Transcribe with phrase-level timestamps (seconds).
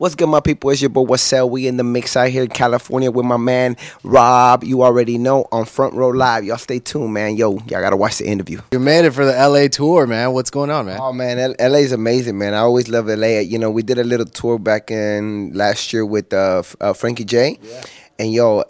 [0.00, 0.70] What's good, my people?
[0.70, 1.50] It's your boy Wasel.
[1.50, 4.64] We in the mix out here in California with my man Rob.
[4.64, 6.42] You already know on Front Row Live.
[6.42, 7.36] Y'all stay tuned, man.
[7.36, 8.62] Yo, y'all gotta watch the interview.
[8.72, 10.32] You made it for the LA tour, man.
[10.32, 10.98] What's going on, man?
[10.98, 12.54] Oh man, L- LA is amazing, man.
[12.54, 13.40] I always love LA.
[13.40, 17.24] You know, we did a little tour back in last year with uh, uh, Frankie
[17.26, 17.82] J, Yeah.
[18.18, 18.64] and yo.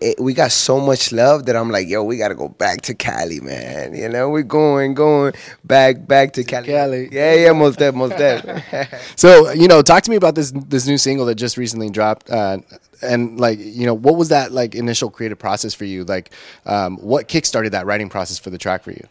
[0.00, 2.94] It, we got so much love that I'm like, yo, we gotta go back to
[2.94, 3.94] Cali, man.
[3.94, 5.32] You know, we're going, going
[5.64, 6.68] back, back to Cali.
[6.68, 7.08] Cali.
[7.10, 8.44] Yeah, yeah, most def, most def.
[9.16, 12.30] So, you know, talk to me about this this new single that just recently dropped,
[12.30, 12.58] uh,
[13.02, 16.04] and like, you know, what was that like initial creative process for you?
[16.04, 16.32] Like,
[16.66, 19.06] um, what kickstarted that writing process for the track for you?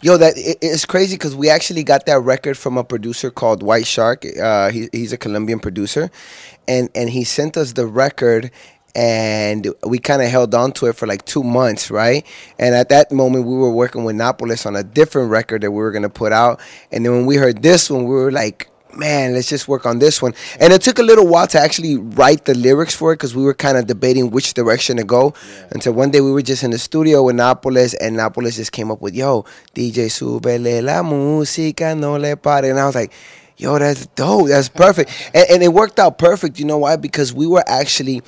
[0.00, 3.62] Yo, that it, it's crazy because we actually got that record from a producer called
[3.62, 4.24] White Shark.
[4.40, 6.10] Uh, he, he's a Colombian producer,
[6.68, 8.50] and and he sent us the record,
[8.94, 12.26] and we kind of held on to it for like two months, right?
[12.58, 15.78] And at that moment, we were working with Napoles on a different record that we
[15.78, 16.60] were gonna put out,
[16.90, 18.68] and then when we heard this one, we were like.
[18.94, 20.34] Man, let's just work on this one.
[20.60, 23.42] And it took a little while to actually write the lyrics for it because we
[23.42, 25.32] were kind of debating which direction to go.
[25.70, 28.90] Until one day we were just in the studio with Napoles, and Napoles just came
[28.90, 32.68] up with, yo, DJ súbele la música, no le pare.
[32.68, 33.12] And I was like,
[33.62, 34.48] yo, that's dope.
[34.48, 35.10] That's perfect.
[35.32, 36.58] And, and it worked out perfect.
[36.58, 36.96] You know why?
[36.96, 38.20] Because we were actually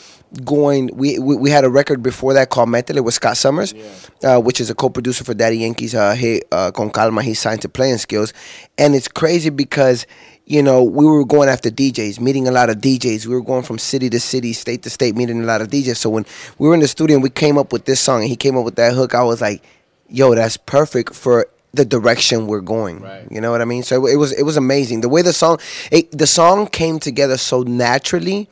[0.45, 3.75] going, we, we, we had a record before that called Métele with Scott Summers,
[4.23, 5.95] uh, which is a co producer for Daddy Yankees.
[5.95, 6.17] Uh,
[6.53, 8.33] uh, Con Calma, he signed to Play-N-Skillz.
[8.79, 10.07] And it's crazy because
[10.47, 13.27] you know, we were going after DJs, meeting a lot of DJs.
[13.27, 15.97] We were going from city to city, state to state, meeting a lot of DJs.
[15.97, 16.27] So when
[16.59, 18.55] we were in the studio and we came up with this song and he came
[18.59, 19.63] up with that hook, I was like,
[20.11, 23.01] yo, that's perfect for the direction we're going.
[23.01, 23.27] Right.
[23.31, 23.83] You know what I mean?
[23.83, 25.01] So it was it was amazing.
[25.01, 25.59] The way the song
[25.91, 28.49] it, the song came together so naturally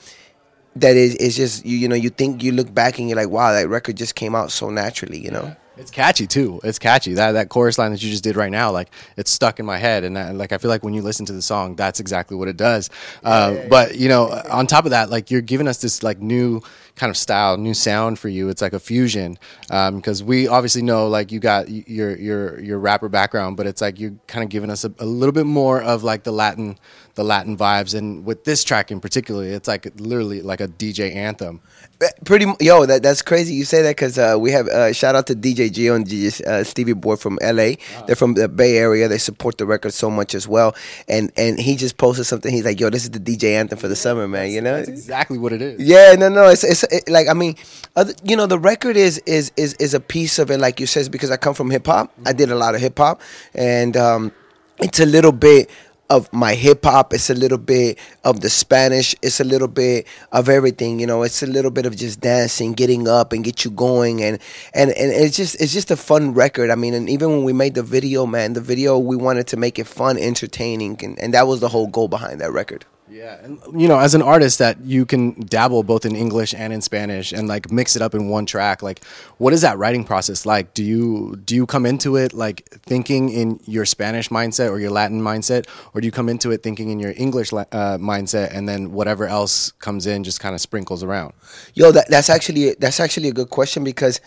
[0.76, 3.28] that is it's just you you know, you think you look back and you're like,
[3.28, 5.56] wow, that record just came out so naturally, you know?
[5.76, 6.60] It's catchy too.
[6.62, 7.14] It's catchy.
[7.14, 9.78] That that chorus line that you just did right now, like it's stuck in my
[9.78, 12.36] head, and that, like I feel like when you listen to the song, that's exactly
[12.36, 12.90] what it does.
[13.24, 16.60] Uh, but you know, on top of that, like you're giving us this like new
[16.94, 18.48] kind of style, new sound for you.
[18.48, 23.08] It's like a fusion because we obviously know like you got your your your rapper
[23.08, 26.04] background, but it's like you're kind of giving us a, a little bit more of
[26.04, 26.78] like the Latin
[27.14, 31.14] the Latin vibes, and with this track in particular, it's like literally like a DJ
[31.14, 31.60] anthem.
[32.00, 33.54] Eh, Pretty yo, that that's crazy.
[33.54, 36.40] You say that because uh, we have uh, shout out to DJ Gio and DJ,
[36.42, 37.72] uh, Stevie Boy from LA.
[38.06, 39.08] They're from the Bay Area.
[39.08, 40.74] They support the record so much as well.
[41.08, 42.52] And and he just posted something.
[42.52, 44.76] He's like, "Yo, this is the DJ anthem for the summer, man." You know?
[44.76, 45.82] That's exactly what it is.
[45.82, 46.48] Yeah, no, no.
[46.48, 47.56] It's it's like I mean,
[47.96, 50.86] other, you know, the record is is is is a piece of it, like you
[50.86, 52.12] says, because I come from hip hop.
[52.26, 53.20] I did a lot of hip hop,
[53.54, 54.32] and um,
[54.78, 55.70] it's a little bit
[56.12, 57.14] of my hip hop.
[57.14, 59.14] It's a little bit of the Spanish.
[59.22, 61.00] It's a little bit of everything.
[61.00, 64.22] You know, it's a little bit of just dancing, getting up, and get you going,
[64.22, 64.38] and
[64.74, 66.70] and and it's just it's just a fun record.
[66.70, 69.56] I mean, and even when we made the video, man, the video we wanted to
[69.56, 72.84] make it fun, entertaining, and and that was the whole goal behind that record.
[73.12, 76.72] Yeah, and you know, as an artist, that you can dabble both in English and
[76.72, 78.82] in Spanish, and like mix it up in one track.
[78.82, 79.04] Like,
[79.36, 80.72] what is that writing process like?
[80.72, 84.90] Do you do you come into it like thinking in your Spanish mindset or your
[84.90, 87.64] Latin mindset, or do you come into it thinking in your English uh,
[87.98, 91.34] mindset, and then whatever else comes in just kind of sprinkles around?
[91.74, 94.20] Yo, that, that's actually that's actually a good question because,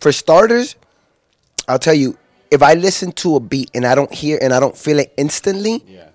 [0.00, 0.76] for starters,
[1.68, 2.16] I'll tell you
[2.50, 5.12] if I listen to a beat and I don't hear and I don't feel it
[5.16, 6.08] instantly, Yeah.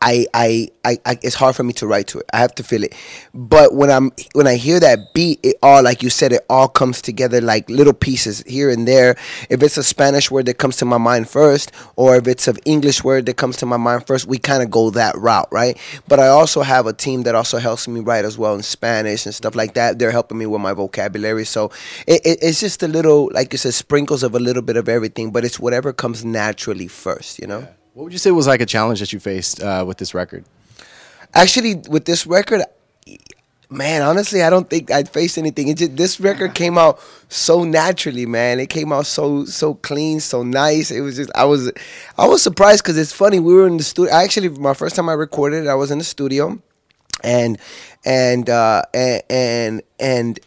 [0.00, 2.26] I, I, I, I, it's hard for me to write to it.
[2.32, 2.94] I have to feel it.
[3.34, 6.68] But when I'm, when I hear that beat, it all, like you said, it all
[6.68, 9.16] comes together like little pieces here and there.
[9.50, 12.58] If it's a Spanish word that comes to my mind first, or if it's an
[12.64, 15.76] English word that comes to my mind first, we kind of go that route, right?
[16.06, 19.26] But I also have a team that also helps me write as well in Spanish
[19.26, 19.98] and stuff like that.
[19.98, 21.44] They're helping me with my vocabulary.
[21.44, 21.72] So
[22.06, 24.88] it, it, it's just a little, like you said, sprinkles of a little bit of
[24.88, 27.66] everything, but it's whatever comes naturally first, you know?
[27.98, 30.44] What would you say was like a challenge that you faced uh, with this record?
[31.34, 32.62] Actually, with this record,
[33.70, 35.66] man, honestly, I don't think I'd faced anything.
[35.66, 38.60] It just this record came out so naturally, man.
[38.60, 40.92] It came out so so clean, so nice.
[40.92, 41.72] It was just I was
[42.16, 43.40] I was surprised because it's funny.
[43.40, 44.14] We were in the studio.
[44.14, 46.62] Actually, my first time I recorded, it, I was in the studio,
[47.24, 47.58] and
[48.04, 50.40] and uh, and and and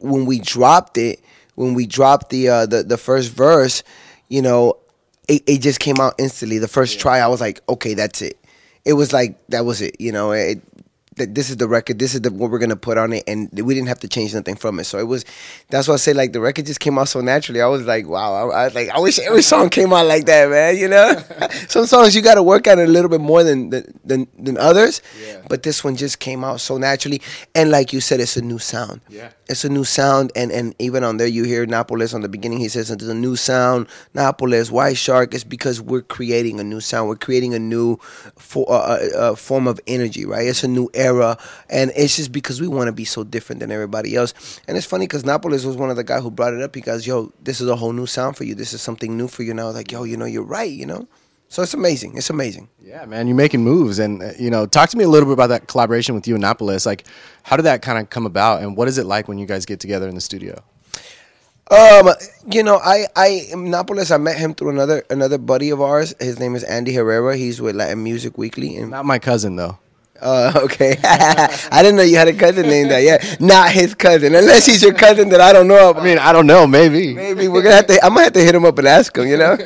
[0.00, 1.20] when we dropped it,
[1.54, 3.84] when we dropped the uh, the the first verse,
[4.28, 4.80] you know,
[5.30, 6.58] it, it just came out instantly.
[6.58, 8.36] The first try, I was like, okay, that's it.
[8.84, 10.00] It was like that was it.
[10.00, 10.60] You know, it,
[11.16, 11.98] th- this is the record.
[11.98, 14.34] This is the what we're gonna put on it, and we didn't have to change
[14.34, 14.84] nothing from it.
[14.84, 15.24] So it was.
[15.68, 17.60] That's why I say like the record just came out so naturally.
[17.60, 18.50] I was like, wow.
[18.50, 20.76] I, I was like, I wish every song came out like that, man.
[20.76, 21.22] You know,
[21.68, 24.26] some songs you got to work at it a little bit more than than than,
[24.36, 25.02] than others.
[25.24, 25.42] Yeah.
[25.48, 27.20] But this one just came out so naturally,
[27.54, 29.30] and like you said, it's a new sound Yeah.
[29.50, 32.58] It's a new sound and and even on there you hear Napoles on the beginning
[32.58, 36.80] he says it's a new sound Napoles White Shark is because we're creating a new
[36.80, 37.96] sound we're creating a new
[38.36, 41.38] for, uh, uh, uh, form of energy right it's a new era,
[41.68, 44.60] and it's just because we want to be so different than everybody else.
[44.68, 47.06] And it's funny because Napoles was one of the guys who brought it up because
[47.06, 48.54] yo, this is a whole new sound for you.
[48.54, 49.70] This is something new for you now.
[49.70, 50.70] Like yo, you know, you're right.
[50.70, 51.08] You know.
[51.50, 52.16] So it's amazing.
[52.16, 52.68] It's amazing.
[52.80, 55.32] Yeah, man, you're making moves, and uh, you know, talk to me a little bit
[55.32, 56.86] about that collaboration with you and Napoles.
[56.86, 57.04] Like,
[57.42, 59.66] how did that kind of come about, and what is it like when you guys
[59.66, 60.62] get together in the studio?
[61.68, 62.10] Um,
[62.48, 64.12] you know, I I Napoles.
[64.12, 66.14] I met him through another another buddy of ours.
[66.20, 67.36] His name is Andy Herrera.
[67.36, 68.76] He's with Latin Music Weekly.
[68.76, 69.78] And Not my cousin though.
[70.20, 73.02] Uh, okay, I didn't know you had a cousin named that.
[73.02, 76.02] Yeah, not his cousin, unless he's your cousin that I don't know about.
[76.02, 77.14] I mean, I don't know, maybe.
[77.14, 78.04] Maybe we're gonna have to.
[78.04, 79.26] I might have to hit him up and ask him.
[79.26, 79.56] You know,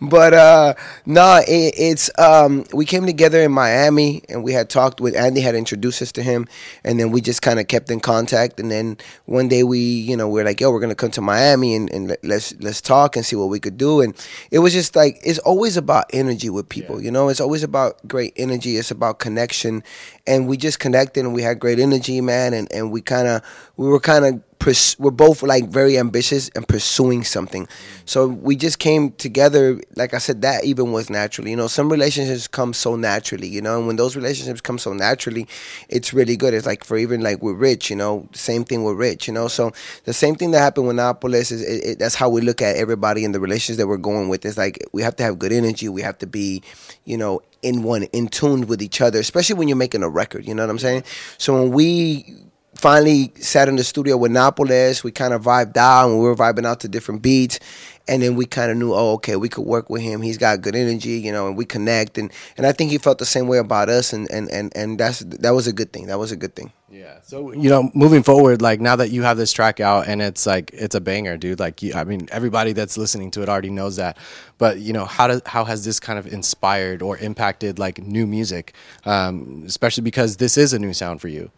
[0.00, 0.74] but uh,
[1.06, 5.40] no, it, it's um, we came together in Miami and we had talked with Andy.
[5.40, 6.46] Had introduced us to him,
[6.84, 8.60] and then we just kind of kept in contact.
[8.60, 11.20] And then one day we, you know, we are like, yo, we're gonna come to
[11.20, 14.00] Miami and, and let- let's let's talk and see what we could do.
[14.00, 14.14] And
[14.50, 17.00] it was just like it's always about energy with people.
[17.00, 18.76] You know, it's always about great energy.
[18.76, 19.82] It's about connection,
[20.26, 22.54] and we just connected and we had great energy, man.
[22.54, 23.42] And and we kind of
[23.76, 27.68] we were kind of pers- we're both like very ambitious and pursuing something.
[28.06, 29.78] So we just came together.
[29.94, 31.50] Like I said, that even was naturally.
[31.50, 33.46] You know, some relationships come so naturally.
[33.46, 35.46] You know, and when those relationships come so naturally,
[35.90, 36.54] it's really good.
[36.54, 37.90] It's like for even like with Rich.
[37.90, 39.28] You know, same thing with Rich.
[39.28, 39.70] You know, so
[40.04, 42.76] the same thing that happened with Napoles is it, it, that's how we look at
[42.76, 44.46] everybody in the relationships that we're going with.
[44.46, 45.90] It's like we have to have good energy.
[45.90, 46.62] We have to be,
[47.04, 50.48] you know, in one, in tune with each other, especially when you're making a record.
[50.48, 51.04] You know what I'm saying?
[51.36, 52.34] So when we
[52.76, 55.02] finally sat in the studio with Napoles.
[55.04, 57.60] We kind of vibed out and we were vibing out to different beats.
[58.06, 60.20] And then we kind of knew, oh, okay, we could work with him.
[60.20, 62.18] He's got good energy, you know, and we connect.
[62.18, 64.12] And, and I think he felt the same way about us.
[64.12, 66.06] And, and, and, and that's that was a good thing.
[66.08, 66.70] That was a good thing.
[66.94, 67.18] Yeah.
[67.22, 70.46] So you know, moving forward, like now that you have this track out and it's
[70.46, 71.58] like it's a banger, dude.
[71.58, 74.16] Like, you, I mean, everybody that's listening to it already knows that.
[74.58, 78.28] But you know, how does how has this kind of inspired or impacted like new
[78.28, 78.74] music,
[79.06, 81.50] um, especially because this is a new sound for you?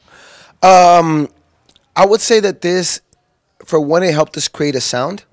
[0.62, 1.28] Um,
[1.94, 3.00] I would say that this,
[3.64, 5.24] for one, it helped us create a sound,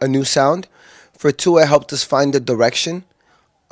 [0.00, 0.68] a new sound.
[1.16, 3.04] For two, it helped us find the direction.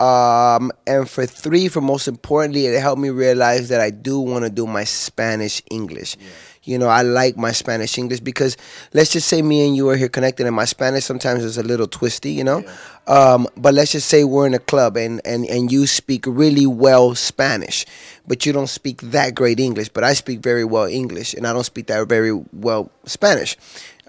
[0.01, 4.45] Um, and for three, for most importantly, it helped me realize that I do want
[4.45, 6.17] to do my Spanish English.
[6.63, 8.57] You know, I like my Spanish English because
[8.95, 11.63] let's just say me and you are here connected, and my Spanish sometimes is a
[11.63, 12.65] little twisty, you know.
[13.07, 16.67] Um, but let's just say we're in a club and, and, and you speak really
[16.67, 17.85] well Spanish,
[18.27, 19.91] but you don't speak that great English.
[19.91, 23.57] But I speak very well English, and I don't speak that very well Spanish.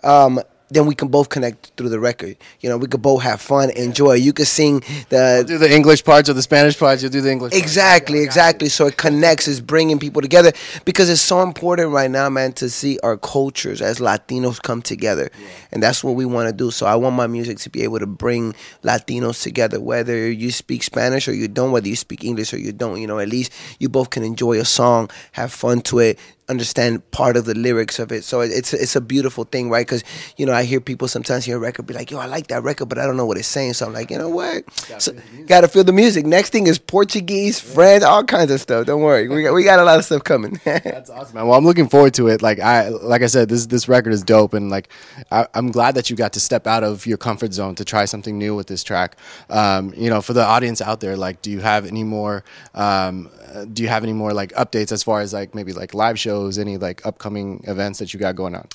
[0.03, 0.39] Um,
[0.71, 2.37] then we can both connect through the record.
[2.61, 4.13] You know, we could both have fun, enjoy.
[4.13, 4.79] You could sing
[5.09, 7.01] the Do the English parts or the Spanish parts?
[7.01, 7.53] You'll do the English.
[7.53, 8.69] Exactly, exactly.
[8.69, 10.53] So it connects, it's bringing people together
[10.85, 15.29] because it's so important right now, man, to see our cultures as Latinos come together,
[15.71, 16.71] and that's what we want to do.
[16.71, 20.83] So I want my music to be able to bring Latinos together, whether you speak
[20.83, 23.01] Spanish or you don't, whether you speak English or you don't.
[23.01, 26.19] You know, at least you both can enjoy a song, have fun to it.
[26.51, 29.87] Understand part of the lyrics of it, so it- it's it's a beautiful thing, right?
[29.87, 30.03] Because
[30.37, 32.61] you know I hear people sometimes hear a record be like, "Yo, I like that
[32.61, 34.65] record, but I don't know what it's saying." So I'm like, you know what?
[34.99, 35.13] So,
[35.47, 36.25] gotta feel the music.
[36.25, 38.85] Next thing is Portuguese, French, all kinds of stuff.
[38.85, 40.59] Don't worry, we got we got a lot of stuff coming.
[40.65, 41.47] That's awesome, man.
[41.47, 42.41] Well, I'm looking forward to it.
[42.41, 44.89] Like I, like I said, this this record is dope, and like
[45.31, 48.03] I, I'm glad that you got to step out of your comfort zone to try
[48.05, 49.15] something new with this track.
[49.49, 52.43] Um, you know, for the audience out there, like, do you have any more?
[52.75, 53.29] Um,
[53.73, 56.40] do you have any more like updates as far as like maybe like live shows,
[56.49, 58.67] any like upcoming events that you got going on?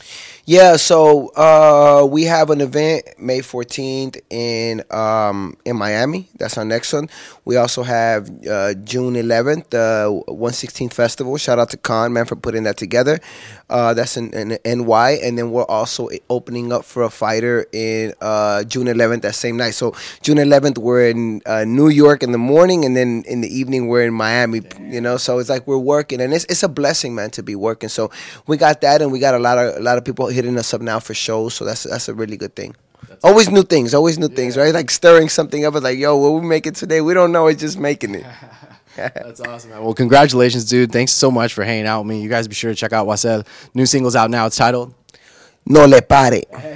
[0.45, 6.29] Yeah, so uh, we have an event May 14th in um, in Miami.
[6.39, 7.09] That's our next one.
[7.45, 11.37] We also have uh, June 11th, the 116th Festival.
[11.37, 13.21] Shout out to Khan, man, for putting that together.
[13.69, 15.19] Uh, that's in, in NY.
[15.23, 19.57] And then we're also opening up for a fighter in uh, June 11th, that same
[19.57, 19.73] night.
[19.73, 23.49] So June 11th, we're in uh, New York in the morning, and then in the
[23.49, 25.17] evening, we're in Miami, you know?
[25.17, 27.89] So it's like we're working, and it's, it's a blessing, man, to be working.
[27.89, 28.11] So
[28.47, 30.73] we got that, and we got a lot of a lot of people hitting us
[30.75, 31.55] up now for shows.
[31.55, 32.75] So that's that's a really good thing.
[33.23, 34.73] always new things, always new things, right?
[34.75, 35.75] Like stirring something up.
[35.75, 37.01] It's like, yo, what we making today?
[37.01, 37.47] We don't know.
[37.49, 38.27] It's just making it.
[38.97, 39.85] That's awesome, man.
[39.85, 40.91] Well, congratulations, dude.
[40.91, 42.23] Thanks so much for hanging out with me.
[42.23, 43.47] You guys be sure to check out Wasel.
[43.75, 44.47] New singles out now.
[44.47, 44.95] It's titled
[45.67, 46.43] No le pare.